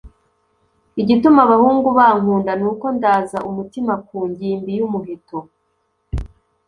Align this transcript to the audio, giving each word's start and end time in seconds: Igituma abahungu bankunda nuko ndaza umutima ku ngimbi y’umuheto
Igituma 1.01 1.39
abahungu 1.43 1.87
bankunda 1.97 2.51
nuko 2.59 2.85
ndaza 2.97 3.37
umutima 3.49 3.93
ku 4.07 4.17
ngimbi 4.29 4.71
y’umuheto 4.77 5.39